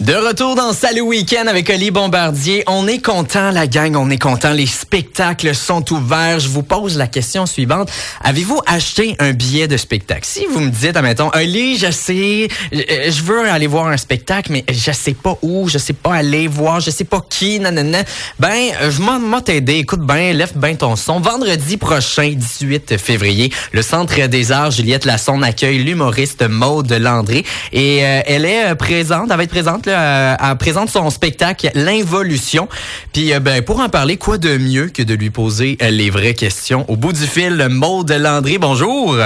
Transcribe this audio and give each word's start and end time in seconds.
De 0.00 0.14
retour 0.14 0.54
dans 0.54 0.72
Salut 0.72 1.02
Week-end 1.02 1.46
avec 1.48 1.68
Oli 1.68 1.90
Bombardier. 1.90 2.64
On 2.66 2.88
est 2.88 3.04
content, 3.04 3.50
la 3.50 3.66
gang, 3.66 3.94
on 3.94 4.08
est 4.08 4.18
content. 4.18 4.54
Les 4.54 4.66
spectacles 4.66 5.54
sont 5.54 5.92
ouverts. 5.92 6.40
Je 6.40 6.48
vous 6.48 6.62
pose 6.62 6.96
la 6.96 7.06
question 7.06 7.44
suivante. 7.44 7.90
Avez-vous 8.24 8.58
acheté 8.66 9.14
un 9.18 9.32
billet 9.32 9.68
de 9.68 9.76
spectacle? 9.76 10.24
Si 10.24 10.46
vous 10.46 10.60
me 10.60 10.70
dites, 10.70 10.96
admettons, 10.96 11.30
Oli, 11.34 11.76
je 11.76 11.90
sais, 11.90 12.48
je 12.72 13.22
veux 13.22 13.46
aller 13.50 13.66
voir 13.66 13.88
un 13.88 13.98
spectacle, 13.98 14.50
mais 14.50 14.64
je 14.66 14.92
sais 14.92 15.12
pas 15.12 15.36
où, 15.42 15.68
je 15.68 15.76
sais 15.76 15.92
pas 15.92 16.14
aller 16.14 16.48
voir, 16.48 16.80
je 16.80 16.90
sais 16.90 17.04
pas 17.04 17.20
qui, 17.28 17.60
nanana. 17.60 18.02
Ben, 18.40 18.70
je 18.88 19.00
m'en 19.02 19.42
t'aider. 19.42 19.74
Écoute 19.74 20.00
bien, 20.00 20.32
lève 20.32 20.56
bien 20.56 20.74
ton 20.74 20.96
son. 20.96 21.20
Vendredi 21.20 21.76
prochain, 21.76 22.32
18 22.34 22.96
février, 22.96 23.52
le 23.72 23.82
Centre 23.82 24.26
des 24.26 24.52
Arts 24.52 24.70
Juliette 24.70 25.04
Lasson 25.04 25.42
accueille 25.42 25.84
l'humoriste 25.84 26.48
Maude 26.48 26.90
Landry. 26.90 27.44
Et 27.72 28.02
euh, 28.02 28.22
elle 28.26 28.46
est 28.46 28.70
euh, 28.70 28.74
présente, 28.74 29.30
elle 29.30 29.36
va 29.36 29.42
être 29.44 29.50
présente 29.50 29.81
euh, 29.88 30.34
elle 30.38 30.56
présente 30.56 30.88
son 30.88 31.10
spectacle 31.10 31.70
L'involution. 31.74 32.68
Puis 33.12 33.32
euh, 33.32 33.40
ben 33.40 33.62
pour 33.62 33.80
en 33.80 33.88
parler, 33.88 34.16
quoi 34.16 34.38
de 34.38 34.56
mieux 34.56 34.88
que 34.88 35.02
de 35.02 35.14
lui 35.14 35.30
poser 35.30 35.78
euh, 35.82 35.90
les 35.90 36.10
vraies 36.10 36.34
questions. 36.34 36.84
Au 36.88 36.96
bout 36.96 37.12
du 37.12 37.26
fil, 37.26 37.66
Maude 37.70 38.10
Landry, 38.10 38.58
bonjour. 38.58 39.16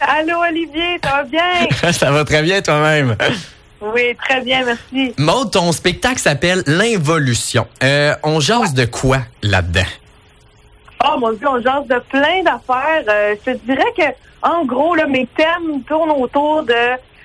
Allô 0.00 0.38
Olivier, 0.48 0.98
ça 1.02 1.10
va 1.10 1.22
bien? 1.24 1.92
ça 1.92 2.10
va 2.10 2.24
très 2.24 2.42
bien 2.42 2.62
toi-même. 2.62 3.16
Oui, 3.80 4.16
très 4.28 4.40
bien, 4.42 4.64
merci. 4.64 5.14
Maude, 5.18 5.50
ton 5.50 5.72
spectacle 5.72 6.18
s'appelle 6.18 6.62
L'involution. 6.66 7.66
on 8.22 8.40
jase 8.40 8.74
de 8.74 8.84
quoi 8.84 9.18
là-dedans? 9.42 9.88
Oh 11.04 11.18
mon 11.18 11.32
Dieu, 11.32 11.48
on 11.48 11.60
jase 11.62 11.86
de 11.86 11.98
plein 12.10 12.42
d'affaires. 12.42 13.04
je 13.46 13.52
te 13.52 13.56
dirais 13.64 13.92
que, 13.96 14.02
en 14.42 14.64
gros, 14.64 14.94
là, 14.94 15.06
mes 15.06 15.26
thèmes 15.36 15.82
tournent 15.86 16.10
autour 16.10 16.62
de 16.62 16.74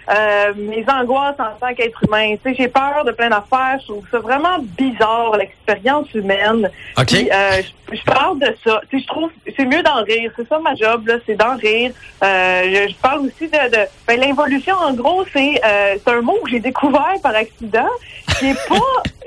euh, 0.10 0.54
mes 0.56 0.86
angoisses 0.88 1.40
en 1.40 1.58
tant 1.60 1.74
qu'être 1.74 2.04
humain. 2.04 2.36
Tu 2.44 2.52
sais, 2.52 2.56
j'ai 2.58 2.68
peur 2.68 3.04
de 3.06 3.12
plein 3.12 3.30
d'affaires. 3.30 3.80
Je 3.82 3.88
trouve 3.88 4.06
ça 4.12 4.20
vraiment 4.20 4.58
bizarre, 4.60 5.36
l'expérience 5.38 6.14
humaine. 6.14 6.70
OK. 6.98 7.14
Euh, 7.14 7.62
je, 7.92 8.04
parle 8.04 8.40
de 8.40 8.56
ça. 8.64 8.82
Tu 8.90 8.98
sais, 8.98 9.04
je 9.04 9.08
trouve 9.08 9.30
c'est 9.58 9.66
mieux 9.66 9.82
d'en 9.82 10.04
rire. 10.04 10.32
C'est 10.36 10.48
ça 10.48 10.60
ma 10.60 10.76
job, 10.76 11.08
là, 11.08 11.16
c'est 11.26 11.36
d'en 11.36 11.56
rire. 11.58 11.92
Euh, 12.24 12.88
je, 12.88 12.96
parle 13.02 13.22
aussi 13.22 13.48
de, 13.48 13.72
de 13.72 13.88
ben, 14.08 14.20
l'involution, 14.20 14.76
en 14.76 14.94
gros, 14.94 15.26
c'est 15.34 15.62
c'est 15.64 16.12
un 16.12 16.22
mot 16.22 16.38
que 16.44 16.52
j'ai 16.52 16.60
découvert 16.60 17.16
par 17.24 17.36
accident, 17.36 17.90
qui 18.38 18.50
est 18.50 18.68
pas 18.68 18.76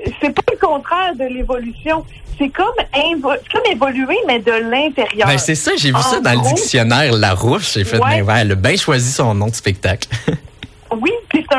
c'est 0.21 0.33
pas 0.33 0.51
le 0.51 0.57
contraire 0.57 1.15
de 1.15 1.25
l'évolution 1.25 2.05
c'est 2.39 2.49
comme, 2.49 2.73
comme 2.93 3.61
évoluer, 3.69 4.17
mais 4.25 4.39
de 4.39 4.51
l'intérieur. 4.71 5.27
Ben, 5.27 5.37
c'est 5.37 5.55
ça, 5.55 5.71
j'ai 5.77 5.91
vu 5.91 6.01
ça 6.01 6.21
dans 6.21 6.31
le 6.31 6.55
dictionnaire 6.55 7.11
Larouche. 7.11 7.73
J'ai 7.73 7.83
fait, 7.83 7.99
ouais. 7.99 8.21
ben, 8.23 8.37
elle 8.37 8.53
a 8.53 8.55
bien 8.55 8.77
choisi 8.77 9.11
son 9.11 9.35
nom 9.35 9.47
de 9.47 9.55
spectacle. 9.55 10.07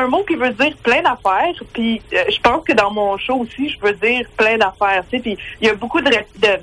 Un 0.01 0.07
mot 0.07 0.23
qui 0.23 0.35
veut 0.35 0.49
dire 0.51 0.75
plein 0.83 1.01
d'affaires. 1.01 1.53
Puis 1.73 2.01
euh, 2.13 2.23
je 2.29 2.39
pense 2.41 2.63
que 2.63 2.73
dans 2.73 2.91
mon 2.91 3.17
show 3.17 3.35
aussi, 3.35 3.69
je 3.69 3.79
veux 3.85 3.93
dire 3.93 4.25
plein 4.35 4.57
d'affaires. 4.57 5.03
Tu 5.09 5.17
sais, 5.17 5.21
puis 5.21 5.37
il 5.61 5.67
y 5.67 5.69
a 5.69 5.75
beaucoup 5.75 6.01
de, 6.01 6.09
de 6.09 6.59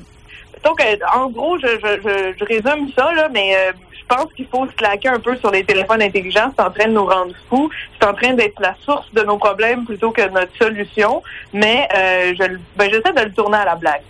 donc, 0.64 0.82
en 1.14 1.28
gros, 1.30 1.58
je, 1.58 1.66
je, 1.66 2.32
je, 2.38 2.44
résume 2.44 2.90
ça, 2.96 3.12
là, 3.14 3.28
mais 3.32 3.54
euh, 3.54 3.72
je 3.92 4.16
pense 4.16 4.32
qu'il 4.34 4.46
faut 4.46 4.66
se 4.66 4.72
claquer 4.72 5.08
un 5.08 5.20
peu 5.20 5.36
sur 5.36 5.50
les 5.50 5.64
téléphones 5.64 6.02
intelligents. 6.02 6.52
C'est 6.56 6.64
en 6.64 6.70
train 6.70 6.88
de 6.88 6.92
nous 6.92 7.04
rendre 7.04 7.32
fous. 7.48 7.70
C'est 7.98 8.06
en 8.06 8.14
train 8.14 8.34
d'être 8.34 8.60
la 8.60 8.74
source 8.84 9.06
de 9.12 9.22
nos 9.22 9.36
problèmes 9.36 9.84
plutôt 9.84 10.10
que 10.10 10.26
notre 10.30 10.54
solution. 10.58 11.22
Mais 11.52 11.88
euh, 11.94 12.32
je, 12.38 12.44
ben, 12.76 12.90
j'essaie 12.90 13.12
de 13.12 13.20
le 13.20 13.32
tourner 13.32 13.58
à 13.58 13.66
la 13.66 13.74
blague. 13.76 14.02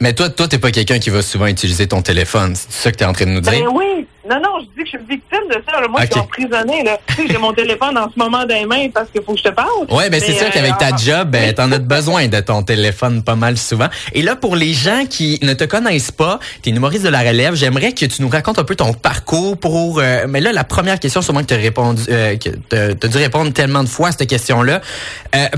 mais 0.00 0.14
toi, 0.14 0.30
toi, 0.30 0.48
t'es 0.48 0.58
pas 0.58 0.70
quelqu'un 0.70 0.98
qui 0.98 1.10
va 1.10 1.22
souvent 1.22 1.46
utiliser 1.46 1.86
ton 1.86 2.02
téléphone. 2.02 2.54
C'est 2.54 2.72
ça 2.72 2.92
que 2.92 2.96
tu 2.96 3.04
es 3.04 3.06
en 3.06 3.12
train 3.12 3.26
de 3.26 3.30
nous 3.30 3.40
dire? 3.40 3.52
Ben 3.52 3.68
oui. 3.72 4.06
Non, 4.28 4.40
non, 4.40 4.60
je 4.60 4.64
dis 4.64 4.90
que 4.90 4.98
je 4.98 5.04
suis 5.04 5.06
victime 5.08 5.48
de 5.48 5.62
ça. 5.68 5.86
Moi, 5.88 6.00
je 6.02 6.06
suis 6.10 6.20
emprisonné. 6.20 6.82
Là. 6.82 6.98
tu 7.06 7.14
sais, 7.14 7.28
j'ai 7.28 7.38
mon 7.38 7.52
téléphone 7.52 7.96
en 7.96 8.10
ce 8.10 8.18
moment 8.18 8.44
dans 8.44 8.54
les 8.54 8.66
mains 8.66 8.88
parce 8.92 9.08
qu'il 9.10 9.22
faut 9.22 9.32
que 9.32 9.38
je 9.38 9.44
te 9.44 9.50
parle. 9.50 9.86
Oui, 9.90 10.04
ben 10.10 10.20
c'est 10.20 10.32
sûr 10.32 10.50
qu'avec 10.50 10.76
ta 10.78 10.88
euh, 10.88 10.96
job, 10.96 11.30
ben, 11.30 11.52
t'en 11.54 11.70
as 11.70 11.78
besoin 11.78 12.26
de 12.26 12.40
ton 12.40 12.62
téléphone 12.62 13.22
pas 13.22 13.36
mal 13.36 13.56
souvent. 13.56 13.88
Et 14.12 14.22
là, 14.22 14.36
pour 14.36 14.56
les 14.56 14.72
gens 14.72 15.04
qui 15.08 15.38
ne 15.42 15.54
te 15.54 15.64
connaissent 15.64 16.10
pas, 16.10 16.40
t'es 16.62 16.70
une 16.70 16.76
humoriste 16.76 17.04
de 17.04 17.08
la 17.08 17.20
relève, 17.20 17.54
j'aimerais 17.54 17.92
que 17.92 18.06
tu 18.06 18.22
nous 18.22 18.28
racontes 18.28 18.58
un 18.58 18.64
peu 18.64 18.74
ton 18.74 18.92
parcours 18.92 19.56
pour... 19.56 20.00
Euh, 20.00 20.26
mais 20.28 20.40
là, 20.40 20.52
la 20.52 20.64
première 20.64 20.98
question, 20.98 21.22
sûrement 21.22 21.40
que 21.40 21.46
tu 21.46 21.54
as 21.54 21.58
répondu, 21.58 22.02
euh, 22.10 22.36
que 22.36 23.06
dû 23.06 23.18
répondre 23.18 23.52
tellement 23.52 23.84
de 23.84 23.88
fois 23.88 24.08
à 24.08 24.12
cette 24.12 24.28
question-là. 24.28 24.80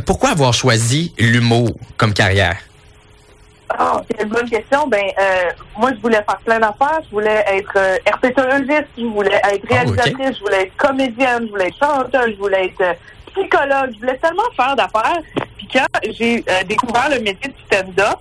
pourquoi 0.04 0.30
avoir 0.30 0.52
choisi 0.52 1.12
l'humour 1.18 1.70
comme 1.96 2.12
carrière? 2.12 2.56
Ah, 3.70 4.02
c'est 4.08 4.22
une 4.22 4.30
bonne 4.30 4.48
question. 4.48 4.86
Ben, 4.88 5.04
euh, 5.18 5.50
moi, 5.76 5.90
je 5.94 6.00
voulais 6.00 6.22
faire 6.22 6.38
plein 6.44 6.58
d'affaires. 6.58 7.00
Je 7.04 7.10
voulais 7.10 7.44
être 7.48 7.72
euh, 7.76 7.96
herpétologiste, 8.06 8.88
je 8.96 9.04
voulais 9.04 9.34
être 9.34 9.64
ah, 9.70 9.74
réalisatrice, 9.74 10.38
je 10.38 10.40
voulais 10.40 10.62
être 10.62 10.76
comédienne, 10.76 11.46
je 11.46 11.50
voulais 11.50 11.68
être 11.68 11.78
chanteuse, 11.78 12.32
je 12.32 12.38
voulais 12.38 12.66
être 12.66 12.80
euh, 12.80 12.94
psychologue. 13.34 13.90
Je 13.94 13.98
voulais 13.98 14.16
tellement 14.18 14.50
faire 14.56 14.74
d'affaires. 14.74 15.20
Puis 15.56 15.68
quand 15.72 15.86
j'ai 16.10 16.44
euh, 16.48 16.62
découvert 16.64 17.08
le 17.10 17.20
métier 17.20 17.50
de 17.50 17.54
stand-up, 17.66 18.18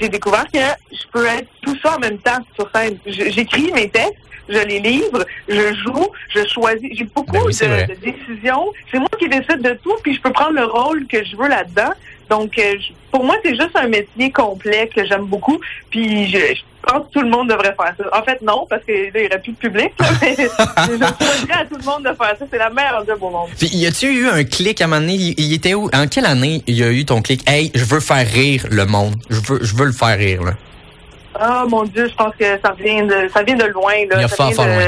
j'ai 0.00 0.08
découvert 0.08 0.44
que 0.52 0.58
je 0.92 1.02
peux 1.12 1.26
être 1.26 1.48
tout 1.62 1.76
ça 1.82 1.96
en 1.96 1.98
même 1.98 2.18
temps 2.18 2.38
sur 2.54 2.70
scène. 2.74 2.98
J'écris 3.06 3.70
mes 3.72 3.88
textes, 3.88 4.16
je 4.48 4.58
les 4.58 4.80
livre, 4.80 5.24
je 5.48 5.74
joue, 5.74 6.08
je 6.34 6.46
choisis. 6.46 6.88
J'ai 6.92 7.04
beaucoup 7.04 7.32
ben 7.32 7.44
de, 7.44 7.94
décisions. 7.94 8.72
C'est 8.90 8.98
moi 8.98 9.08
qui 9.18 9.28
décide 9.28 9.62
de 9.62 9.74
tout, 9.82 9.94
puis 10.02 10.14
je 10.14 10.20
peux 10.20 10.32
prendre 10.32 10.54
le 10.54 10.64
rôle 10.64 11.06
que 11.06 11.22
je 11.24 11.36
veux 11.36 11.48
là-dedans. 11.48 11.92
Donc, 12.28 12.58
euh, 12.58 12.74
pour 13.10 13.24
moi, 13.24 13.36
c'est 13.44 13.54
juste 13.56 13.74
un 13.74 13.88
métier 13.88 14.30
complet 14.30 14.88
que 14.94 15.04
j'aime 15.04 15.26
beaucoup. 15.26 15.58
Puis, 15.90 16.30
je, 16.30 16.38
pense 16.82 17.06
que 17.06 17.12
tout 17.12 17.22
le 17.22 17.28
monde 17.28 17.48
devrait 17.48 17.74
faire 17.74 17.94
ça. 17.98 18.18
En 18.18 18.22
fait, 18.22 18.40
non, 18.42 18.66
parce 18.68 18.84
qu'il 18.84 19.12
n'y 19.14 19.26
aurait 19.26 19.40
plus 19.40 19.52
de 19.52 19.58
public. 19.58 19.92
mais 20.22 20.36
je 20.38 21.52
à 21.52 21.64
tout 21.64 21.76
le 21.76 21.84
monde 21.84 22.04
de 22.04 22.14
faire 22.14 22.36
ça. 22.38 22.44
C'est 22.50 22.58
la 22.58 22.70
meilleure 22.70 23.04
job 23.06 23.18
au 23.20 23.30
monde. 23.30 23.48
Puis, 23.58 23.68
y 23.68 23.86
a-tu 23.86 24.06
eu 24.06 24.28
un 24.28 24.44
clic 24.44 24.80
à 24.80 24.84
un 24.84 24.88
moment 24.88 25.00
donné? 25.00 25.14
Il, 25.14 25.52
était 25.52 25.74
où? 25.74 25.90
En 25.92 26.06
quelle 26.06 26.26
année 26.26 26.62
il 26.66 26.76
y 26.76 26.84
a 26.84 26.90
eu 26.90 27.04
ton 27.04 27.22
clic? 27.22 27.48
Hey, 27.48 27.70
je 27.74 27.84
veux 27.84 28.00
faire 28.00 28.26
rire 28.26 28.66
le 28.70 28.86
monde. 28.86 29.14
Je 29.28 29.40
veux, 29.40 29.58
je 29.62 29.74
veux 29.74 29.86
le 29.86 29.92
faire 29.92 30.16
rire, 30.16 30.42
là. 30.42 30.52
Ah, 31.34 31.64
mon 31.68 31.84
Dieu, 31.84 32.08
je 32.08 32.14
pense 32.14 32.34
que 32.36 32.58
ça 32.60 32.74
vient 32.78 33.04
de, 33.04 33.28
ça 33.32 33.42
vient 33.42 33.56
de 33.56 33.64
loin, 33.64 33.94
là. 34.10 34.16
Il 34.16 34.20
y 34.20 34.24
a 34.24 34.28
fort, 34.28 34.52
fort 34.52 34.66
loin. 34.66 34.84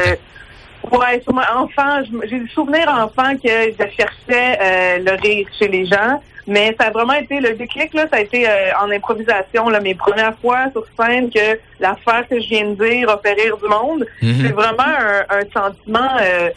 Ouais, 0.90 1.22
sur 1.22 1.34
enfant, 1.34 2.02
j'ai 2.24 2.40
des 2.40 2.48
souvenirs 2.48 2.88
enfant 2.88 3.34
que 3.36 3.48
je 3.48 3.84
cherchais 3.96 4.58
euh, 4.60 4.98
le 4.98 5.12
rire 5.20 5.46
chez 5.58 5.68
les 5.68 5.86
gens. 5.86 6.20
Mais 6.46 6.74
ça 6.78 6.88
a 6.88 6.90
vraiment 6.90 7.12
été 7.12 7.38
le 7.38 7.54
déclic, 7.54 7.94
là, 7.94 8.06
ça 8.10 8.16
a 8.16 8.20
été 8.20 8.48
euh, 8.48 8.70
en 8.80 8.90
improvisation, 8.90 9.68
là, 9.68 9.78
mes 9.78 9.94
premières 9.94 10.36
fois 10.38 10.66
sur 10.72 10.84
scène 10.98 11.30
que 11.30 11.58
l'affaire 11.78 12.26
que 12.28 12.40
je 12.40 12.48
viens 12.48 12.70
de 12.70 12.84
dire 12.84 13.08
a 13.08 13.18
fait 13.18 13.34
rire 13.34 13.56
du 13.56 13.68
monde. 13.68 14.06
Mhm. 14.20 14.34
C'est 14.42 14.52
vraiment 14.52 14.82
un, 14.82 15.24
un 15.30 15.42
sentiment 15.54 16.10
euh, 16.20 16.50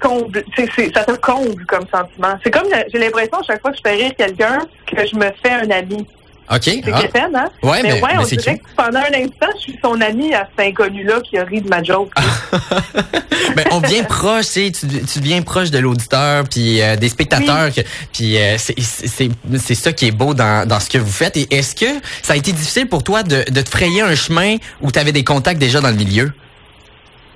comble. 0.00 0.44
ça 0.94 1.04
te 1.04 1.12
comble 1.12 1.64
comme 1.66 1.86
sentiment. 1.86 2.36
C'est 2.42 2.50
comme 2.50 2.68
j'ai 2.92 2.98
l'impression 2.98 3.38
à 3.38 3.42
chaque 3.42 3.60
fois 3.60 3.70
que 3.70 3.76
je 3.76 3.82
fais 3.82 3.94
rire 3.94 4.12
quelqu'un 4.16 4.58
que 4.86 5.06
je 5.06 5.16
me 5.16 5.30
fais 5.42 5.50
un 5.50 5.70
ami. 5.70 6.06
OK. 6.50 6.62
C'est 6.62 6.82
ah. 6.90 7.02
hein? 7.34 7.48
Ouais, 7.62 7.82
mais, 7.82 8.00
ouais, 8.00 8.10
on 8.18 8.22
dirait 8.22 8.58
que 8.58 8.64
pendant 8.76 9.00
un 9.00 9.14
instant, 9.14 9.48
je 9.56 9.60
suis 9.60 9.78
son 9.82 10.00
ami 10.00 10.34
à 10.34 10.48
cet 10.56 10.68
inconnu-là 10.68 11.20
qui 11.20 11.36
a 11.36 11.44
ri 11.44 11.60
de 11.60 11.68
ma 11.68 11.82
joke. 11.82 12.10
ben, 13.56 13.64
on 13.70 13.80
vient 13.80 14.04
proche, 14.04 14.50
tu, 14.52 14.72
tu 14.72 15.20
deviens 15.20 15.42
proche 15.42 15.70
de 15.70 15.78
l'auditeur, 15.78 16.44
puis 16.44 16.80
euh, 16.80 16.96
des 16.96 17.08
spectateurs, 17.08 17.70
puis 18.12 18.38
euh, 18.38 18.56
c'est 18.58 19.74
ça 19.74 19.92
qui 19.92 20.06
est 20.06 20.12
beau 20.12 20.34
dans, 20.34 20.66
dans 20.66 20.80
ce 20.80 20.88
que 20.88 20.98
vous 20.98 21.12
faites. 21.12 21.36
Et 21.36 21.54
est-ce 21.54 21.74
que 21.74 22.00
ça 22.22 22.32
a 22.32 22.36
été 22.36 22.52
difficile 22.52 22.88
pour 22.88 23.02
toi 23.02 23.22
de, 23.22 23.44
de 23.50 23.60
te 23.60 23.68
frayer 23.68 24.00
un 24.00 24.14
chemin 24.14 24.56
où 24.80 24.90
tu 24.90 24.98
avais 24.98 25.12
des 25.12 25.24
contacts 25.24 25.60
déjà 25.60 25.80
dans 25.80 25.90
le 25.90 25.96
milieu? 25.96 26.32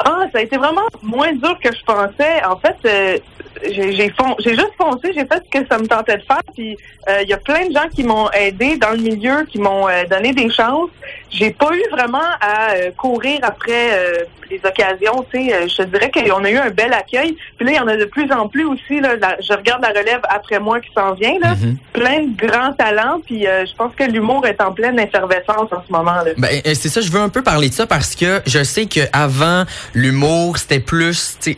Ah, 0.05 0.25
ça 0.33 0.39
a 0.39 0.43
été 0.43 0.56
vraiment 0.56 0.83
moins 1.03 1.33
dur 1.33 1.56
que 1.62 1.71
je 1.73 1.84
pensais. 1.84 2.44
En 2.44 2.56
fait, 2.56 2.77
euh, 2.87 3.19
j'ai 3.65 3.99
juste 3.99 4.73
foncé, 4.79 5.13
j'ai 5.15 5.27
fait 5.27 5.43
ce 5.45 5.61
que 5.61 5.67
ça 5.69 5.79
me 5.79 5.87
tentait 5.87 6.17
de 6.17 6.23
faire. 6.23 6.43
Puis 6.55 6.77
il 7.09 7.13
euh, 7.13 7.23
y 7.23 7.33
a 7.33 7.37
plein 7.37 7.69
de 7.69 7.73
gens 7.73 7.89
qui 7.95 8.05
m'ont 8.05 8.31
aidé 8.31 8.77
dans 8.77 8.91
le 8.91 8.99
milieu, 8.99 9.45
qui 9.51 9.59
m'ont 9.59 9.89
euh, 9.89 10.05
donné 10.11 10.33
des 10.33 10.51
chances. 10.51 10.91
J'ai 11.31 11.51
pas 11.51 11.71
eu 11.75 11.83
vraiment 11.91 12.19
à 12.41 12.91
courir 12.99 13.39
après 13.43 14.27
les 14.51 14.61
occasions. 14.62 15.25
Tu 15.33 15.49
sais, 15.49 15.67
je 15.67 15.77
te 15.77 15.83
dirais 15.85 16.11
qu'on 16.11 16.45
a 16.45 16.51
eu 16.51 16.59
un 16.59 16.69
bel 16.69 16.93
accueil. 16.93 17.35
Puis 17.57 17.65
là, 17.65 17.73
il 17.73 17.77
y 17.77 17.81
en 17.81 17.89
a 17.89 17.97
de 17.97 18.05
plus 18.05 18.31
en 18.31 18.49
plus 18.49 18.67
aussi. 18.67 19.01
Là, 19.01 19.15
je 19.41 19.53
regarde 19.55 19.81
la 19.81 19.99
relève 19.99 20.21
après 20.29 20.61
moi 20.61 20.81
qui 20.81 20.91
s'en 20.95 21.15
vient. 21.15 21.33
Là, 21.41 21.55
mm-hmm. 21.55 21.77
plein 21.95 22.23
de 22.25 22.37
grands 22.37 22.75
talents. 22.75 23.23
Puis 23.25 23.44
je 23.44 23.75
pense 23.76 23.94
que 23.94 24.05
l'humour 24.05 24.47
est 24.47 24.61
en 24.61 24.73
pleine 24.73 24.99
effervescence 24.99 25.73
en 25.73 25.82
ce 25.87 25.91
moment. 25.91 26.17
Là. 26.17 26.32
Ben, 26.37 26.61
c'est 26.65 26.91
ça. 26.91 27.00
Je 27.00 27.11
veux 27.11 27.21
un 27.21 27.31
peu 27.31 27.43
parler 27.43 27.71
de 27.71 27.75
ça 27.75 27.87
parce 27.87 28.15
que 28.15 28.43
je 28.44 28.62
sais 28.62 28.85
que 28.85 29.00
avant 29.15 29.65
l'humour, 29.94 30.59
c'était 30.59 30.81
plus 30.81 31.38
tu 31.41 31.56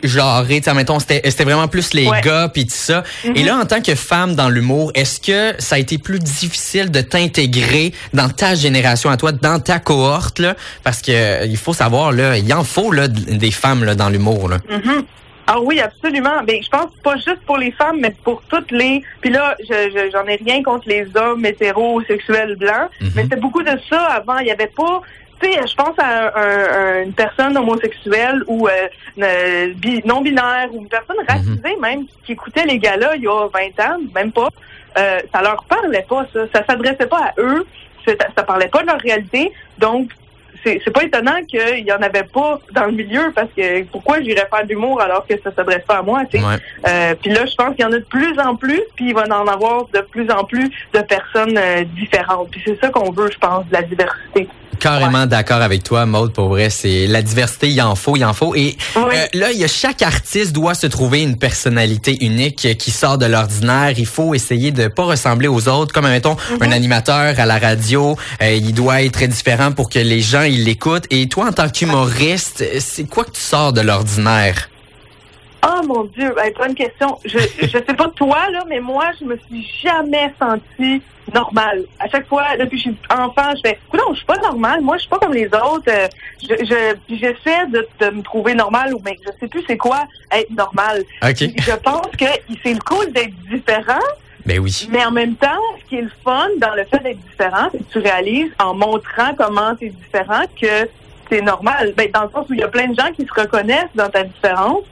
mettons, 0.73 0.99
c'était 0.99 1.43
vraiment 1.43 1.67
plus 1.67 1.84
les 1.93 2.09
gars 2.23 2.49
puis 2.49 2.65
tout 2.65 2.73
ça. 2.73 3.03
Et 3.23 3.29
mm-hmm. 3.29 3.45
là, 3.45 3.57
en 3.57 3.65
tant 3.65 3.81
que 3.81 3.95
femme 3.95 4.35
dans 4.35 4.49
l'humour, 4.49 4.91
est-ce 4.95 5.19
que 5.19 5.59
ça 5.61 5.75
a 5.75 5.79
été 5.79 5.97
plus 5.97 6.19
difficile 6.19 6.91
de 6.91 7.01
t'intégrer 7.01 7.93
dans 8.13 8.29
ta 8.29 8.55
génération 8.55 9.09
à 9.09 9.17
toi, 9.17 9.31
dans 9.31 9.59
ta 9.59 9.79
cohorte 9.79 10.39
là, 10.39 10.55
parce 10.83 11.01
que 11.01 11.11
euh, 11.11 11.45
il 11.45 11.57
faut 11.57 11.73
savoir 11.73 12.11
là, 12.11 12.37
il 12.37 12.53
en 12.53 12.63
faut 12.63 12.91
là 12.91 13.07
des 13.07 13.51
femmes 13.51 13.83
là 13.83 13.95
dans 13.95 14.09
l'humour 14.09 14.49
là. 14.49 14.57
Mm-hmm. 14.69 15.05
Ah 15.47 15.59
oui, 15.61 15.79
absolument. 15.79 16.41
Ben, 16.43 16.57
je 16.63 16.69
pense 16.69 16.91
pas 17.03 17.15
juste 17.17 17.41
pour 17.45 17.57
les 17.57 17.71
femmes, 17.71 17.97
mais 17.99 18.15
pour 18.23 18.41
toutes 18.49 18.71
les. 18.71 19.03
Puis 19.21 19.29
là, 19.29 19.55
je, 19.59 20.09
j'en 20.11 20.25
ai 20.25 20.37
rien 20.37 20.63
contre 20.63 20.89
les 20.89 21.05
hommes 21.15 21.45
hétérosexuels 21.45 22.55
blancs, 22.55 22.89
mm-hmm. 22.99 23.11
mais 23.15 23.23
c'était 23.23 23.35
beaucoup 23.35 23.61
de 23.61 23.77
ça 23.87 24.05
avant. 24.05 24.39
Il 24.39 24.47
y 24.47 24.51
avait 24.51 24.71
pas 24.75 25.01
tu 25.39 25.51
sais, 25.51 25.67
je 25.67 25.75
pense 25.75 25.97
à, 25.97 27.01
une 27.03 27.13
personne 27.13 27.57
homosexuelle 27.57 28.43
ou 28.47 28.67
euh, 28.67 29.73
non 30.05 30.21
binaire 30.21 30.69
ou 30.71 30.81
une 30.81 30.87
personne 30.87 31.17
racisée 31.27 31.75
mhm. 31.75 31.81
même 31.81 32.05
qui 32.25 32.33
écoutait 32.33 32.65
les 32.65 32.79
gars-là 32.79 33.15
il 33.15 33.23
y 33.23 33.27
a 33.27 33.47
20 33.47 33.85
ans, 33.85 33.99
même 34.13 34.31
pas. 34.31 34.49
euh, 34.97 35.19
ça 35.33 35.41
leur 35.41 35.63
parlait 35.65 36.05
pas, 36.07 36.25
ça. 36.31 36.39
Ça 36.53 36.65
s'adressait 36.65 37.07
pas 37.07 37.31
à 37.35 37.41
eux. 37.41 37.65
Ça 38.07 38.43
parlait 38.43 38.67
pas 38.67 38.81
de 38.81 38.87
leur 38.87 38.99
réalité. 38.99 39.51
Donc, 39.79 40.11
c'est 40.83 40.91
pas 40.91 41.03
étonnant 41.03 41.43
qu'il 41.47 41.85
y 41.85 41.91
en 41.91 42.01
avait 42.01 42.23
pas 42.23 42.59
dans 42.73 42.85
le 42.85 42.91
milieu 42.91 43.31
parce 43.35 43.49
que 43.55 43.83
pourquoi 43.85 44.21
j'irais 44.21 44.47
faire 44.49 44.63
de 44.63 44.69
l'humour 44.69 45.01
alors 45.01 45.25
que 45.27 45.35
ça 45.41 45.51
s'adresse 45.55 45.83
pas 45.87 45.97
à 45.97 46.01
moi, 46.01 46.23
tu 46.29 46.37
euh, 46.87 47.15
puis 47.21 47.31
là, 47.31 47.45
je 47.45 47.55
pense 47.55 47.75
qu'il 47.75 47.83
y 47.83 47.87
en 47.87 47.91
a 47.91 47.97
de 47.97 48.05
plus 48.05 48.37
en 48.39 48.55
plus, 48.55 48.81
puis 48.95 49.09
il 49.09 49.13
va 49.13 49.23
en 49.23 49.47
avoir 49.47 49.85
de 49.93 49.99
plus 50.01 50.29
en 50.31 50.43
plus 50.43 50.69
de 50.93 50.99
personnes 51.01 51.57
euh, 51.57 51.83
différentes. 51.95 52.49
Puis 52.51 52.61
c'est 52.65 52.79
ça 52.79 52.89
qu'on 52.89 53.11
veut, 53.11 53.29
je 53.31 53.37
pense, 53.37 53.65
de 53.67 53.73
la 53.73 53.81
diversité. 53.81 54.47
Carrément 54.79 55.25
d'accord 55.25 55.61
avec 55.61 55.83
toi, 55.83 56.05
Maude. 56.05 56.33
Pour 56.33 56.49
vrai, 56.49 56.69
c'est 56.69 57.07
la 57.07 57.21
diversité, 57.21 57.69
il 57.69 57.81
en 57.81 57.95
faut, 57.95 58.17
il 58.17 58.25
en 58.25 58.33
faut. 58.33 58.55
Et 58.55 58.75
euh, 58.97 59.01
là, 59.33 59.51
il 59.51 59.57
y 59.57 59.63
a 59.63 59.67
chaque 59.67 60.01
artiste 60.01 60.51
doit 60.51 60.73
se 60.73 60.85
trouver 60.85 61.23
une 61.23 61.37
personnalité 61.37 62.23
unique 62.23 62.77
qui 62.77 62.91
sort 62.91 63.17
de 63.17 63.25
l'ordinaire. 63.25 63.93
Il 63.97 64.05
faut 64.05 64.33
essayer 64.33 64.71
de 64.71 64.87
pas 64.87 65.03
ressembler 65.03 65.47
aux 65.47 65.69
autres. 65.69 65.93
Comme 65.93 66.07
mettons 66.07 66.35
mhm. 66.51 66.57
un 66.61 66.71
animateur 66.71 67.39
à 67.39 67.45
la 67.45 67.57
radio, 67.57 68.17
il 68.41 68.73
doit 68.73 69.01
être 69.01 69.13
très 69.13 69.27
différent 69.27 69.71
pour 69.71 69.89
que 69.89 69.99
les 69.99 70.19
gens 70.19 70.43
ils 70.55 70.65
l'écoutent. 70.65 71.07
Et 71.11 71.27
toi, 71.27 71.47
en 71.47 71.51
tant 71.51 71.69
qu'humoriste, 71.69 72.63
c'est 72.79 73.07
quoi 73.07 73.23
que 73.25 73.31
tu 73.31 73.41
sors 73.41 73.73
de 73.73 73.81
l'ordinaire? 73.81 74.69
Oh 75.67 75.81
mon 75.87 76.03
Dieu, 76.05 76.33
bonne 76.57 76.75
question. 76.75 77.17
Je 77.25 77.39
je 77.61 77.67
sais 77.67 77.95
pas 77.95 78.07
toi 78.15 78.49
là, 78.51 78.63
mais 78.67 78.79
moi 78.79 79.05
je 79.19 79.25
me 79.25 79.35
suis 79.47 79.67
jamais 79.83 80.31
sentie 80.39 81.01
normale. 81.33 81.85
À 81.99 82.07
chaque 82.07 82.27
fois, 82.27 82.43
depuis 82.59 82.77
que 82.77 82.89
je 82.89 82.95
suis 82.95 82.97
enfant, 83.09 83.51
je 83.55 83.69
fais 83.69 83.79
non, 83.93 84.11
je 84.11 84.17
suis 84.17 84.25
pas 84.25 84.37
normale. 84.37 84.81
Moi, 84.81 84.97
je 84.97 85.01
suis 85.01 85.09
pas 85.09 85.17
comme 85.17 85.33
les 85.33 85.47
autres. 85.47 85.89
Euh, 85.89 86.07
je 86.41 86.55
je 86.65 87.15
j'essaie 87.15 87.65
de, 87.67 87.87
de 87.99 88.09
me 88.11 88.21
trouver 88.21 88.53
normale 88.53 88.93
ou 88.93 89.01
mais 89.03 89.17
je 89.25 89.31
sais 89.39 89.47
plus 89.47 89.63
c'est 89.67 89.77
quoi 89.77 90.03
être 90.31 90.51
normal. 90.51 91.03
Je 91.23 91.75
pense 91.77 92.07
que 92.17 92.25
c'est 92.63 92.73
le 92.73 92.79
cool 92.79 93.11
d'être 93.11 93.33
différent. 93.49 94.07
Mais 94.45 94.55
ben 94.55 94.63
oui. 94.63 94.87
Mais 94.91 95.03
en 95.03 95.11
même 95.11 95.35
temps, 95.35 95.47
ce 95.81 95.89
qui 95.89 95.95
est 95.95 96.01
le 96.01 96.11
fun 96.23 96.47
dans 96.59 96.75
le 96.75 96.83
fait 96.85 96.99
d'être 96.99 97.19
différent, 97.21 97.67
c'est 97.71 97.79
que 97.79 97.91
tu 97.91 97.99
réalises 97.99 98.51
en 98.59 98.75
montrant 98.75 99.33
comment 99.35 99.73
c'est 99.79 99.89
différent 99.89 100.43
que 100.59 100.87
c'est 101.29 101.41
normal. 101.41 101.93
Ben, 101.97 102.09
dans 102.13 102.23
le 102.23 102.29
sens 102.29 102.47
où 102.49 102.53
il 102.53 102.59
y 102.59 102.63
a 102.63 102.67
plein 102.67 102.87
de 102.87 102.95
gens 102.95 103.11
qui 103.15 103.25
se 103.25 103.33
reconnaissent 103.33 103.95
dans 103.95 104.09
ta 104.09 104.23
différence 104.23 104.83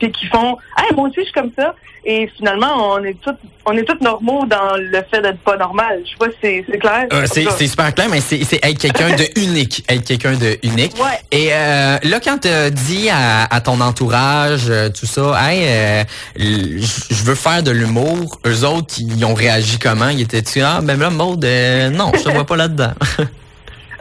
puis 0.00 0.10
qui 0.10 0.26
font 0.26 0.56
hey, 0.78 0.94
moi 0.96 1.08
aussi 1.08 1.16
je 1.18 1.24
suis 1.24 1.32
comme 1.32 1.52
ça. 1.56 1.74
Et 2.02 2.28
finalement 2.34 2.94
on 2.94 3.04
est 3.04 3.16
tous 3.20 3.34
on 3.66 3.72
est 3.76 3.84
tous 3.84 4.02
normaux 4.02 4.46
dans 4.46 4.76
le 4.76 5.02
fait 5.10 5.20
d'être 5.20 5.38
pas 5.40 5.56
normal. 5.58 6.00
Je 6.04 6.10
sais 6.10 6.16
pas 6.18 6.36
si 6.42 6.64
c'est 6.68 6.78
clair. 6.78 7.06
Euh, 7.12 7.26
c'est 7.26 7.66
super 7.66 7.94
clair 7.94 8.08
mais 8.10 8.20
c'est 8.20 8.40
être 8.40 8.78
quelqu'un 8.78 9.14
de 9.14 9.24
unique 9.40 9.84
être 9.88 10.04
quelqu'un 10.04 10.32
de 10.32 10.56
unique. 10.62 10.94
Ouais. 10.96 11.18
et 11.30 11.48
euh, 11.52 11.98
là 12.02 12.20
quand 12.20 12.38
tu 12.38 12.48
dis 12.72 13.10
à, 13.10 13.44
à, 13.44 13.60
ton 13.60 13.80
entourage 13.80 14.66
euh, 14.70 14.88
tout 14.88 15.06
ça 15.06 15.34
hey 15.42 15.64
euh, 15.66 16.04
je 16.36 17.24
veux 17.24 17.34
faire 17.34 17.62
de 17.62 17.70
l'humour 17.70 18.40
eux 18.46 18.64
autres 18.64 18.94
ils 18.98 19.24
ont 19.24 19.34
réagi 19.34 19.78
comment? 19.78 20.08
Ils 20.08 20.22
étaient 20.22 20.42
tu 20.42 20.62
ah 20.62 20.80
ben 20.82 20.98
là 20.98 21.10
mode 21.10 21.44
non 21.92 22.12
je 22.14 22.22
te 22.22 22.30
vois 22.30 22.46
pas 22.46 22.56
là 22.56 22.68
dedans 22.68 22.92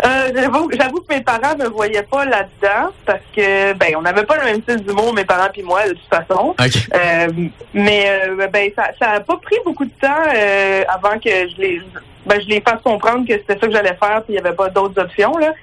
Euh, 0.06 0.32
j'avoue, 0.34 0.68
que 1.02 1.14
mes 1.14 1.22
parents 1.22 1.56
ne 1.58 1.66
me 1.66 1.70
voyaient 1.70 2.04
pas 2.04 2.24
là-dedans 2.24 2.92
parce 3.06 3.20
que 3.36 3.74
ben 3.74 3.96
on 3.98 4.02
n'avait 4.02 4.24
pas 4.24 4.38
le 4.38 4.46
même 4.46 4.62
style 4.62 4.84
d'humour, 4.84 5.14
mes 5.14 5.26
parents 5.26 5.52
et 5.54 5.64
moi, 5.64 5.88
de 5.88 5.94
toute 5.94 6.08
façon. 6.10 6.56
Euh, 6.60 7.28
mais 7.74 8.06
euh, 8.10 8.48
ben 8.48 8.72
ça, 8.76 8.92
ça 8.98 9.12
a 9.12 9.20
pas 9.20 9.38
pris 9.38 9.58
beaucoup 9.66 9.86
de 9.86 9.92
temps 10.02 10.24
euh, 10.34 10.84
avant 10.88 11.20
que 11.20 11.30
je 11.30 11.62
les 11.62 11.82
ben, 12.26 12.40
je 12.40 12.48
les 12.48 12.62
fasse 12.62 12.82
comprendre 12.82 13.28
que 13.28 13.34
c'était 13.34 13.60
ça 13.60 13.68
que 13.68 13.74
j'allais 13.74 13.96
faire 13.96 14.22
puis 14.24 14.30
il 14.30 14.32
n'y 14.34 14.40
avait 14.40 14.56
pas 14.56 14.70
d'autres 14.70 15.02
options. 15.02 15.38
là. 15.38 15.54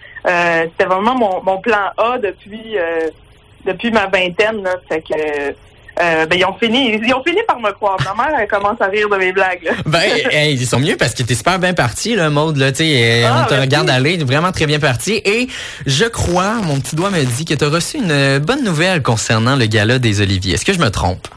c'était 0.64 0.84
vraiment 0.84 1.14
mon, 1.14 1.42
mon 1.42 1.58
plan 1.58 1.92
A 1.96 2.18
depuis 2.18 2.76
depuis 3.64 3.90
ma 3.90 4.06
vingtaine. 4.06 4.62
Là, 4.62 4.74
fait 4.88 5.00
que 5.00 5.54
euh, 6.00 6.26
ben, 6.26 6.38
ils 6.38 6.44
ont 6.44 6.54
fini, 6.54 7.00
ils 7.02 7.14
ont 7.14 7.22
fini 7.22 7.40
par 7.46 7.58
me 7.58 7.70
croire. 7.72 7.96
Ma 8.04 8.24
mère, 8.24 8.38
elle 8.38 8.48
commence 8.48 8.80
à 8.80 8.86
rire 8.86 9.08
de 9.08 9.16
mes 9.16 9.32
blagues. 9.32 9.70
ben, 9.86 10.02
ils 10.32 10.66
sont 10.66 10.78
mieux 10.78 10.96
parce 10.96 11.14
que 11.14 11.22
t'es 11.22 11.34
super 11.34 11.58
bien 11.58 11.74
parti, 11.74 12.14
le 12.14 12.28
mode, 12.30 12.56
là, 12.56 12.70
tu 12.70 12.84
sais, 12.84 13.24
ah, 13.24 13.44
on 13.44 13.48
te 13.48 13.58
regarde 13.58 13.88
aller, 13.88 14.16
vraiment 14.18 14.52
très 14.52 14.66
bien 14.66 14.78
parti. 14.78 15.20
Et 15.24 15.48
je 15.86 16.04
crois, 16.04 16.54
mon 16.62 16.78
petit 16.80 16.96
doigt 16.96 17.10
me 17.10 17.24
dit 17.24 17.44
que 17.44 17.54
tu 17.54 17.64
as 17.64 17.68
reçu 17.68 17.98
une 17.98 18.38
bonne 18.38 18.64
nouvelle 18.64 19.02
concernant 19.02 19.56
le 19.56 19.66
gala 19.66 19.98
des 19.98 20.20
Oliviers. 20.20 20.54
Est-ce 20.54 20.64
que 20.64 20.72
je 20.72 20.80
me 20.80 20.90
trompe? 20.90 21.28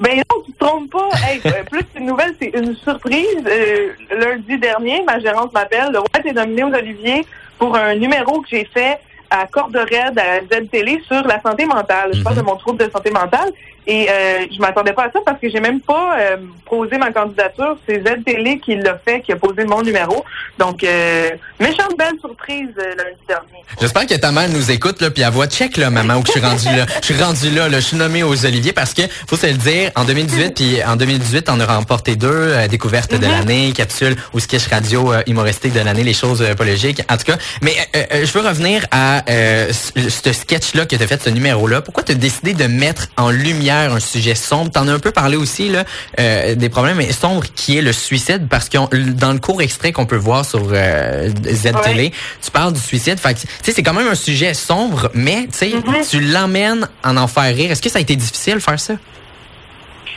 Ben 0.00 0.16
non, 0.16 0.42
tu 0.44 0.52
te 0.52 0.58
trompes 0.64 0.90
pas. 0.90 1.08
Hey, 1.26 1.40
euh, 1.46 1.62
plus 1.70 1.84
une 1.96 2.06
nouvelle, 2.06 2.34
c'est 2.40 2.52
une 2.54 2.74
surprise. 2.76 3.42
Euh, 3.46 3.88
lundi 4.16 4.58
dernier, 4.58 5.02
ma 5.04 5.18
gérante 5.20 5.52
m'appelle. 5.52 5.90
Le 5.92 5.98
roi 5.98 6.08
est 6.24 6.32
nominé 6.32 6.64
aux 6.64 6.74
Oliviers 6.74 7.24
pour 7.58 7.76
un 7.76 7.94
numéro 7.94 8.40
que 8.40 8.48
j'ai 8.50 8.68
fait 8.72 8.98
à 9.34 9.46
Corde 9.46 9.76
Raide 9.76 10.18
à 10.18 10.40
Z-Télé 10.40 11.02
sur 11.06 11.22
la 11.26 11.40
santé 11.40 11.66
mentale. 11.66 12.10
Je 12.14 12.22
parle 12.22 12.36
de 12.36 12.40
mhm. 12.40 12.46
mon 12.46 12.56
trouble 12.56 12.84
de 12.84 12.90
santé 12.90 13.10
mentale. 13.10 13.52
Et 13.86 14.08
euh, 14.08 14.46
je 14.50 14.58
m'attendais 14.60 14.92
pas 14.92 15.04
à 15.04 15.10
ça 15.10 15.20
parce 15.24 15.38
que 15.40 15.50
j'ai 15.50 15.60
même 15.60 15.80
pas 15.80 16.18
euh, 16.18 16.36
posé 16.64 16.96
ma 16.96 17.12
candidature. 17.12 17.76
C'est 17.86 18.00
Z-Télé 18.00 18.58
qui 18.58 18.76
l'a 18.76 18.98
fait, 18.98 19.20
qui 19.20 19.32
a 19.32 19.36
posé 19.36 19.64
mon 19.64 19.82
numéro. 19.82 20.24
Donc, 20.58 20.82
euh, 20.84 21.30
méchante 21.60 21.96
belle 21.98 22.18
surprise 22.20 22.70
euh, 22.78 22.94
lundi 22.96 23.20
dernier. 23.28 23.64
J'espère 23.80 24.06
que 24.06 24.14
ta 24.14 24.32
mère 24.32 24.48
nous 24.48 24.70
écoute, 24.70 25.00
là, 25.00 25.10
puis 25.10 25.22
elle 25.22 25.32
voit 25.32 25.46
check, 25.46 25.76
là, 25.76 25.90
maman, 25.90 26.16
où 26.16 26.22
je 26.26 26.32
suis 26.32 26.40
rendu 26.40 26.66
là. 26.66 26.86
Je 27.00 27.12
suis 27.12 27.22
rendu 27.22 27.50
là, 27.50 27.68
là, 27.68 27.80
je 27.80 27.86
suis 27.86 27.96
nommé 27.96 28.22
aux 28.22 28.46
Oliviers 28.46 28.72
parce 28.72 28.94
que, 28.94 29.02
faut 29.28 29.36
se 29.36 29.46
le 29.46 29.54
dire, 29.54 29.90
en 29.96 30.04
2018, 30.04 30.54
puis 30.54 30.84
en 30.84 30.96
2018, 30.96 31.50
on 31.50 31.60
a 31.60 31.66
remporté 31.66 32.16
deux 32.16 32.28
euh, 32.30 32.68
découvertes 32.68 33.12
de 33.12 33.26
mhm. 33.26 33.32
l'année, 33.32 33.72
capsule 33.72 34.16
ou 34.32 34.40
sketch 34.40 34.68
radio 34.68 35.12
humoristique 35.26 35.72
de 35.72 35.80
l'année, 35.80 36.04
les 36.04 36.14
choses 36.14 36.44
pas 36.56 36.64
logiques. 36.64 37.02
En 37.10 37.16
tout 37.16 37.24
cas, 37.24 37.36
mais 37.62 37.74
je 37.94 38.32
veux 38.32 38.46
revenir 38.46 38.86
à 38.90 39.22
ce 39.26 40.32
sketch-là 40.32 40.86
que 40.86 40.96
tu 40.96 41.02
as 41.02 41.06
fait, 41.06 41.22
ce 41.22 41.30
numéro-là. 41.30 41.82
Pourquoi 41.82 42.02
tu 42.02 42.12
as 42.12 42.14
décidé 42.14 42.54
de 42.54 42.66
mettre 42.66 43.08
en 43.16 43.30
lumière 43.30 43.73
un 43.80 44.00
sujet 44.00 44.34
sombre. 44.34 44.70
T'en 44.70 44.88
as 44.88 44.92
un 44.92 44.98
peu 44.98 45.10
parlé 45.10 45.36
aussi 45.36 45.68
là, 45.68 45.84
euh, 46.18 46.54
des 46.54 46.68
problèmes 46.68 47.00
sombres 47.12 47.44
qui 47.54 47.78
est 47.78 47.82
le 47.82 47.92
suicide 47.92 48.48
parce 48.48 48.68
que 48.68 48.78
dans 49.12 49.32
le 49.32 49.38
court 49.38 49.62
extrait 49.62 49.92
qu'on 49.92 50.06
peut 50.06 50.16
voir 50.16 50.44
sur 50.44 50.68
euh, 50.72 51.30
Z-Télé, 51.46 52.12
tu 52.42 52.50
parles 52.50 52.72
du 52.72 52.80
suicide. 52.80 53.18
Fait 53.18 53.36
c'est 53.62 53.82
quand 53.82 53.94
même 53.94 54.08
un 54.08 54.14
sujet 54.14 54.54
sombre, 54.54 55.10
mais 55.14 55.48
mm-hmm. 55.50 56.08
tu 56.08 56.20
l'emmènes 56.20 56.88
en 57.04 57.16
en 57.16 57.26
faire 57.26 57.54
rire. 57.54 57.70
Est-ce 57.70 57.82
que 57.82 57.90
ça 57.90 57.98
a 57.98 58.02
été 58.02 58.16
difficile 58.16 58.54
de 58.54 58.58
faire 58.60 58.80
ça? 58.80 58.94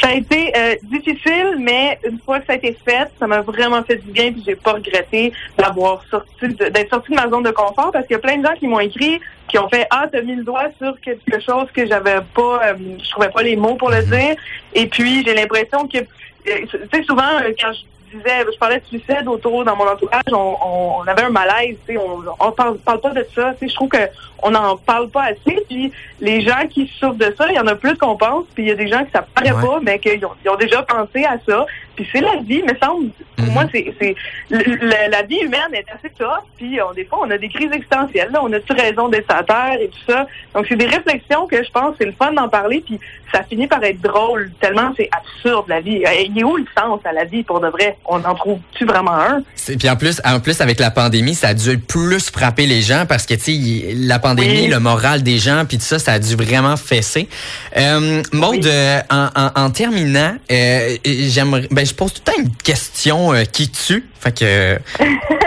Ça 0.01 0.09
a 0.09 0.13
été 0.13 0.53
euh, 0.55 0.75
difficile, 0.83 1.55
mais 1.59 1.99
une 2.07 2.19
fois 2.19 2.39
que 2.39 2.45
ça 2.45 2.53
a 2.53 2.55
été 2.57 2.77
fait, 2.85 3.09
ça 3.19 3.25
m'a 3.25 3.41
vraiment 3.41 3.83
fait 3.83 3.95
du 3.95 4.11
bien, 4.11 4.31
puis 4.31 4.43
j'ai 4.45 4.55
pas 4.55 4.73
regretté 4.73 5.33
d'avoir 5.57 6.03
sorti, 6.09 6.47
d'être 6.49 6.89
sorti 6.89 7.11
de 7.11 7.15
ma 7.15 7.29
zone 7.29 7.43
de 7.43 7.51
confort, 7.51 7.91
parce 7.91 8.05
qu'il 8.05 8.13
y 8.13 8.17
a 8.17 8.21
plein 8.21 8.37
de 8.37 8.45
gens 8.45 8.53
qui 8.53 8.67
m'ont 8.67 8.79
écrit, 8.79 9.19
qui 9.47 9.57
ont 9.57 9.69
fait 9.69 9.87
ah 9.89 10.05
t'as 10.11 10.21
mis 10.21 10.35
le 10.35 10.43
doigt 10.43 10.69
sur 10.77 10.99
quelque 11.01 11.39
chose 11.39 11.67
que 11.73 11.87
j'avais 11.87 12.19
pas, 12.35 12.61
euh, 12.65 12.73
je 13.03 13.09
trouvais 13.09 13.29
pas 13.29 13.41
les 13.41 13.55
mots 13.55 13.75
pour 13.75 13.89
le 13.89 14.03
dire, 14.03 14.35
et 14.73 14.87
puis 14.87 15.23
j'ai 15.25 15.33
l'impression 15.33 15.87
que, 15.87 15.97
euh, 15.97 16.65
tu 16.69 16.77
sais 16.93 17.03
souvent 17.03 17.39
quand 17.59 17.73
je 17.73 17.96
disais, 18.17 18.45
je 18.51 18.57
parlais 18.57 18.79
de 18.79 18.85
suicide 18.85 19.27
autour 19.27 19.63
dans 19.65 19.75
mon 19.75 19.87
entourage, 19.87 20.23
on, 20.31 20.55
on, 20.63 21.01
avait 21.07 21.23
un 21.23 21.29
malaise, 21.29 21.77
tu 21.85 21.93
sais, 21.93 21.99
on, 21.99 22.23
on 22.39 22.51
parle, 22.51 22.77
parle 22.79 23.01
pas 23.01 23.11
de 23.11 23.25
ça, 23.33 23.53
tu 23.53 23.59
sais, 23.59 23.69
je 23.69 23.75
trouve 23.75 23.89
que 23.89 23.97
on 24.43 24.51
n'en 24.51 24.77
parle 24.77 25.09
pas 25.09 25.23
assez, 25.23 25.63
puis 25.67 25.91
les 26.19 26.41
gens 26.41 26.67
qui 26.69 26.87
souffrent 26.99 27.15
de 27.15 27.33
ça, 27.37 27.47
il 27.49 27.55
y 27.55 27.59
en 27.59 27.67
a 27.67 27.75
plus 27.75 27.97
qu'on 27.97 28.15
pense, 28.15 28.45
puis 28.53 28.63
il 28.63 28.69
y 28.69 28.71
a 28.71 28.75
des 28.75 28.87
gens 28.87 29.03
qui 29.03 29.11
ça 29.11 29.25
paraît 29.33 29.51
pas, 29.51 29.79
mais 29.81 29.99
qui 29.99 30.09
ont, 30.23 30.51
ont 30.51 30.55
déjà 30.57 30.83
pensé 30.83 31.25
à 31.25 31.37
ça, 31.47 31.65
puis 31.97 32.07
c'est 32.11 32.21
la 32.21 32.37
vie, 32.37 32.63
me 32.63 32.73
semble, 32.81 33.09
pour 33.35 33.45
mhm. 33.45 33.53
moi, 33.53 33.65
c'est, 33.71 33.93
c'est 33.99 34.15
la 34.49 35.23
vie 35.23 35.39
humaine 35.39 35.73
est 35.73 35.85
assez 35.93 36.13
tough, 36.17 36.45
puis 36.55 36.79
on, 36.81 36.93
des 36.93 37.03
fois, 37.03 37.19
on 37.23 37.31
a 37.31 37.37
des 37.37 37.49
crises 37.49 37.71
existentielles, 37.71 38.29
là, 38.31 38.39
on 38.41 38.53
a-tu 38.53 38.71
raison 38.71 39.09
d'être 39.09 39.33
à 39.33 39.43
terre 39.43 39.77
et 39.81 39.89
tout 39.89 40.11
ça, 40.11 40.25
donc 40.53 40.65
c'est 40.69 40.77
des 40.77 40.85
réflexions 40.85 41.45
que 41.47 41.61
je 41.61 41.69
pense 41.71 41.95
c'est 41.99 42.05
le 42.05 42.13
fun 42.13 42.31
d'en 42.31 42.47
parler, 42.47 42.81
puis 42.85 42.99
ça 43.33 43.43
finit 43.43 43.67
par 43.67 43.83
être 43.83 43.99
drôle, 43.99 44.51
tellement 44.61 44.93
c'est 44.95 45.09
absurde 45.11 45.65
la 45.67 45.81
vie, 45.81 46.03
il 46.25 46.39
est 46.39 46.43
où 46.43 46.55
le 46.55 46.65
sens 46.77 47.01
à 47.03 47.11
la 47.11 47.25
vie 47.25 47.43
pour 47.43 47.59
de 47.59 47.67
vrai? 47.67 47.97
on 48.05 48.23
en 48.23 48.35
trouve-tu 48.35 48.85
vraiment 48.85 49.13
un? 49.13 49.41
Puis 49.55 49.89
en 49.89 49.95
plus, 49.95 50.21
en 50.23 50.39
plus, 50.39 50.61
avec 50.61 50.79
la 50.79 50.91
pandémie, 50.91 51.35
ça 51.35 51.49
a 51.49 51.53
dû 51.53 51.77
plus 51.77 52.29
frapper 52.29 52.65
les 52.65 52.81
gens 52.81 53.05
parce 53.07 53.25
que, 53.25 53.33
tu 53.33 53.53
sais, 53.53 53.93
la 53.93 54.19
pandémie, 54.19 54.67
le 54.67 54.79
moral 54.79 55.23
des 55.23 55.37
gens, 55.37 55.65
puis 55.67 55.77
tout 55.77 55.83
ça, 55.83 55.99
ça 55.99 56.13
a 56.13 56.19
dû 56.19 56.35
vraiment 56.35 56.77
fesser. 56.77 57.27
Euh, 57.75 58.21
Maud, 58.33 58.65
euh, 58.65 58.99
en, 59.09 59.69
terminant, 59.71 60.35
euh, 60.51 60.95
j'aimerais, 61.05 61.67
ben, 61.71 61.85
je 61.87 61.93
pose 61.93 62.13
tout 62.13 62.21
le 62.25 62.31
temps 62.31 62.39
une 62.39 62.55
question 62.55 63.33
euh, 63.33 63.43
qui 63.43 63.69
tue? 63.69 64.05
Fait 64.19 64.37
que, 64.37 64.79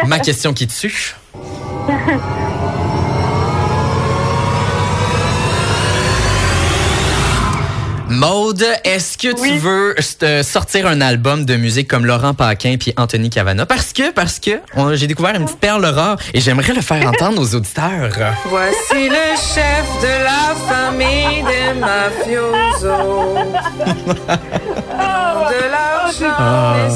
ma 0.07 0.19
question 0.19 0.53
qui 0.53 0.67
tue. 0.67 1.15
Maude, 8.09 8.67
est-ce 8.85 9.17
que 9.17 9.29
tu 9.41 9.57
veux 9.59 9.95
sortir 10.43 10.87
un 10.89 11.01
album 11.01 11.45
de 11.45 11.55
musique 11.55 11.87
comme 11.87 12.05
Laurent 12.05 12.35
Paquin 12.35 12.77
puis 12.79 12.93
Anthony 12.97 13.31
Cavana? 13.31 13.67
Parce 13.67 13.93
que, 13.93 14.11
parce 14.11 14.41
que 14.41 14.61
j'ai 14.95 15.07
découvert 15.07 15.37
une 15.37 15.45
petite 15.45 15.61
perle 15.61 15.85
rare 15.85 16.19
et 16.35 16.41
j'aimerais 16.41 16.75
le 16.75 16.81
faire 16.81 17.07
entendre 17.07 17.41
aux 17.41 17.55
auditeurs. 17.55 18.11
Voici 18.47 19.09
le 19.09 19.37
chef 19.37 19.87
de 20.03 20.25
la 20.25 20.57
famille 20.69 21.45
des 21.45 21.73
mafiosos. 21.79 22.91
Ah. 26.23 26.89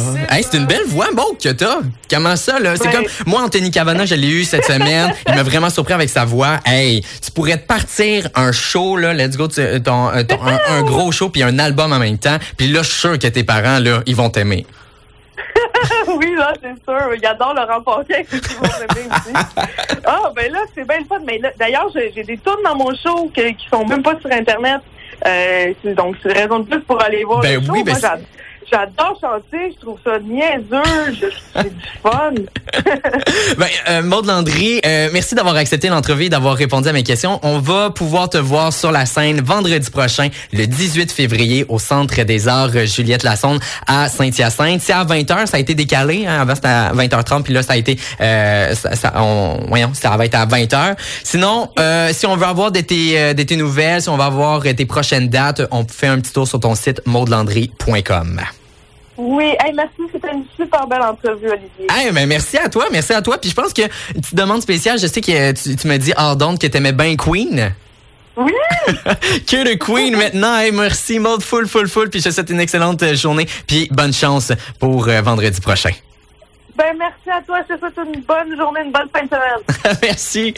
c'est 0.43 0.57
une 0.57 0.67
belle 0.67 0.85
voix, 0.87 1.09
bon, 1.13 1.35
que 1.43 1.51
t'as. 1.51 1.79
Comment 2.11 2.37
ça, 2.37 2.59
là? 2.59 2.77
C'est 2.77 2.91
comme, 2.91 3.07
moi, 3.27 3.43
Anthony 3.43 3.71
Cavana, 3.71 4.05
je 4.05 4.15
l'ai 4.15 4.29
eu 4.29 4.45
cette 4.45 4.65
semaine. 4.65 5.13
Il 5.29 5.35
m'a 5.35 5.43
vraiment 5.43 5.71
surpris 5.71 5.95
avec 5.95 6.09
sa 6.09 6.25
voix. 6.25 6.61
Hey, 6.65 7.05
tu 7.23 7.31
pourrais 7.31 7.59
te 7.59 7.67
partir 7.67 8.29
un 8.35 8.53
show, 8.53 8.97
là, 8.97 9.15
let's 9.15 9.37
go, 9.37 9.49
ton, 9.49 10.11
euh, 10.11 10.23
un, 10.69 10.83
gros 10.83 11.13
show 11.13 11.29
puis 11.29 11.43
un 11.43 11.59
album 11.59 11.93
en 11.93 11.99
même 11.99 12.19
temps. 12.19 12.37
Puis 12.57 12.69
là, 12.69 12.83
je 12.83 12.91
suis 12.91 13.01
sûr 13.01 13.19
que 13.19 13.27
tes 13.27 13.45
parents, 13.45 13.79
là, 13.79 14.03
ils 14.07 14.17
vont 14.17 14.31
t'aimer. 14.31 14.67
oui, 16.09 16.35
là, 16.37 16.53
c'est 16.61 16.75
sûr. 16.85 17.15
Il 17.17 17.27
adore 17.27 17.55
Laurent 17.55 17.83
Paquin. 17.83 18.23
Ah, 20.07 20.31
ben 20.37 20.53
là, 20.53 20.59
c'est 20.75 20.87
bien 20.87 20.99
le 20.99 21.07
fun. 21.07 21.19
Mais 21.27 21.41
d'ailleurs, 21.59 21.89
j'ai 21.95 22.11
des 22.11 22.37
tunes 22.37 22.63
dans 22.63 22.77
mon 22.77 22.95
show 22.95 23.31
qui, 23.35 23.55
qui 23.55 23.69
sont 23.71 23.87
même 23.87 24.03
pas 24.03 24.19
sur 24.21 24.31
Internet. 24.31 24.83
Euh, 25.27 25.73
donc, 25.95 26.17
c'est 26.23 26.33
raison 26.33 26.61
de 26.61 26.69
plus 26.69 26.81
pour 26.81 27.03
aller 27.03 27.25
voir 27.25 27.41
ben 27.41 27.61
le 27.61 27.67
show. 27.67 27.73
Oui, 27.73 27.83
ben 27.83 27.97
J'adore 28.71 29.19
chanter, 29.21 29.75
je 29.75 29.81
trouve 29.81 29.99
ça 30.05 30.19
niaiseux, 30.19 31.31
c'est 31.55 31.65
du 31.65 31.81
fun. 32.03 32.33
ben, 33.59 33.67
euh, 33.89 34.03
Maud 34.03 34.27
Landry, 34.27 34.81
euh, 34.85 35.09
merci 35.13 35.35
d'avoir 35.35 35.57
accepté 35.57 35.89
l'entrevue 35.89 36.25
et 36.25 36.29
d'avoir 36.29 36.55
répondu 36.57 36.89
à 36.89 36.93
mes 36.93 37.03
questions. 37.03 37.39
On 37.43 37.59
va 37.59 37.91
pouvoir 37.91 38.29
te 38.29 38.39
voir 38.39 38.73
sur 38.73 38.91
la 38.91 39.07
scène 39.07 39.41
vendredi 39.41 39.91
prochain, 39.91 40.29
le 40.53 40.67
18 40.67 41.13
février, 41.13 41.65
au 41.69 41.79
Centre 41.79 42.23
des 42.23 42.49
Arts 42.49 42.87
Juliette 42.87 43.23
Lassonde 43.23 43.61
à 43.87 44.09
Saint-Hyacinthe. 44.09 44.81
C'est 44.81 44.93
à 44.93 45.05
20h, 45.05 45.47
ça 45.47 45.57
a 45.57 45.61
été 45.61 45.75
décalé. 45.75 46.27
Hein, 46.27 46.41
avant, 46.41 46.55
c'était 46.55 46.69
à 46.69 46.93
20h30, 46.93 47.43
puis 47.43 47.53
là, 47.53 47.63
ça 47.63 47.75
a 47.75 47.77
été... 47.77 47.99
Euh, 48.21 48.75
ça, 48.75 49.13
on, 49.17 49.67
voyons, 49.69 49.93
ça 49.95 50.17
va 50.17 50.25
être 50.25 50.35
à 50.35 50.47
20h. 50.47 50.97
Sinon, 51.23 51.71
euh, 51.79 52.11
si 52.13 52.27
on 52.27 52.37
veut 52.37 52.47
avoir 52.47 52.73
de 52.73 52.81
tes, 52.81 53.19
euh, 53.19 53.57
nouvelles, 53.57 54.03
si 54.03 54.09
on 54.09 54.17
va 54.17 54.27
avoir 54.27 54.63
tes 54.63 54.87
prochaines 54.87 55.29
dates, 55.29 55.63
on 55.71 55.87
fait 55.87 56.07
un 56.07 56.21
petit 56.21 56.33
tour 56.33 56.47
sur 56.47 56.61
ton 56.61 56.75
site 56.75 57.01
maudelandry.com. 57.07 58.41
Oui, 59.17 59.53
merci, 59.75 60.03
c'était 60.13 60.33
une 60.33 60.45
super 60.57 60.87
belle 60.87 61.03
entrevue, 61.03 61.49
Olivier. 61.49 61.87
Hey, 61.91 62.11
mais 62.13 62.27
merci 62.27 62.59
à 62.59 62.69
toi, 62.69 62.87
merci 62.91 63.13
à 63.13 63.23
toi. 63.23 63.39
Puis 63.39 63.51
je 63.51 63.55
pense 63.55 63.73
que 63.73 63.83
une 63.83 64.21
petite 64.21 64.35
demande 64.35 64.63
spéciale, 64.63 64.99
je 64.99 65.07
sais 65.07 65.21
que 65.21 65.53
tu, 65.53 65.77
tu 65.77 65.87
m'as 65.87 65.99
dit 65.99 66.13
hors 66.17 66.37
d'onde 66.37 66.59
que 66.59 66.67
t'aimais 66.67 66.93
bien 66.93 67.15
Queen. 67.17 67.75
Oui! 68.37 68.53
que 69.47 69.65
le 69.65 69.77
Queen 69.77 70.17
maintenant. 70.17 70.57
Hey, 70.57 70.73
merci, 70.73 71.19
mode 71.19 71.43
full, 71.43 71.69
full, 71.69 71.89
full. 71.89 72.11
Puis 72.11 72.21
je 72.21 72.29
te 72.29 72.35
souhaite 72.35 72.51
une 72.51 72.61
excellente 72.61 73.03
euh, 73.03 73.15
journée. 73.15 73.47
Puis 73.67 73.89
bonne 73.91 74.13
chance 74.13 74.53
pour 74.79 75.09
euh, 75.09 75.21
vendredi 75.23 75.61
prochain. 75.61 75.91
Ben, 76.77 76.97
merci 76.99 77.31
à 77.31 77.41
toi. 77.43 77.61
Je 77.69 77.75
te 77.75 77.79
souhaite 77.79 77.95
une 78.15 78.21
bonne 78.23 78.57
journée, 78.57 78.81
une 78.85 78.93
bonne 78.93 79.09
fin 79.13 79.23
de 79.23 79.29
semaine. 79.29 79.99
merci. 80.03 80.55